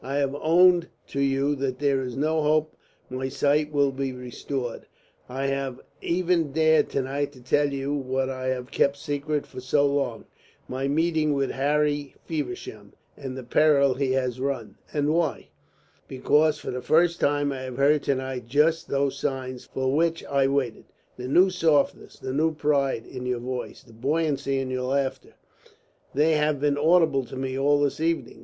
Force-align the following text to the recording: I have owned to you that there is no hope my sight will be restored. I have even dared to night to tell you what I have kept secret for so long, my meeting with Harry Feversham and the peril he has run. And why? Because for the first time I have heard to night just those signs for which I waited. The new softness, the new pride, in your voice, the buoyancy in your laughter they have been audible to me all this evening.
I 0.00 0.14
have 0.18 0.36
owned 0.36 0.86
to 1.08 1.18
you 1.20 1.56
that 1.56 1.80
there 1.80 2.02
is 2.04 2.14
no 2.16 2.40
hope 2.40 2.76
my 3.10 3.28
sight 3.28 3.72
will 3.72 3.90
be 3.90 4.12
restored. 4.12 4.86
I 5.28 5.46
have 5.48 5.80
even 6.00 6.52
dared 6.52 6.88
to 6.90 7.02
night 7.02 7.32
to 7.32 7.42
tell 7.42 7.72
you 7.72 7.92
what 7.92 8.30
I 8.30 8.46
have 8.46 8.70
kept 8.70 8.96
secret 8.96 9.44
for 9.44 9.60
so 9.60 9.84
long, 9.84 10.24
my 10.68 10.86
meeting 10.86 11.32
with 11.34 11.50
Harry 11.50 12.14
Feversham 12.24 12.92
and 13.16 13.36
the 13.36 13.42
peril 13.42 13.94
he 13.94 14.12
has 14.12 14.38
run. 14.38 14.76
And 14.92 15.12
why? 15.12 15.48
Because 16.06 16.60
for 16.60 16.70
the 16.70 16.80
first 16.80 17.18
time 17.18 17.50
I 17.50 17.62
have 17.62 17.76
heard 17.78 18.04
to 18.04 18.14
night 18.14 18.46
just 18.46 18.86
those 18.86 19.18
signs 19.18 19.64
for 19.64 19.92
which 19.96 20.24
I 20.26 20.46
waited. 20.46 20.84
The 21.16 21.26
new 21.26 21.50
softness, 21.50 22.20
the 22.20 22.32
new 22.32 22.54
pride, 22.54 23.04
in 23.04 23.26
your 23.26 23.40
voice, 23.40 23.82
the 23.82 23.92
buoyancy 23.94 24.60
in 24.60 24.70
your 24.70 24.84
laughter 24.84 25.34
they 26.14 26.34
have 26.34 26.60
been 26.60 26.78
audible 26.78 27.24
to 27.24 27.34
me 27.34 27.58
all 27.58 27.80
this 27.80 27.98
evening. 27.98 28.38